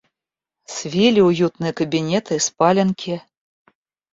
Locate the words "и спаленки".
2.37-3.21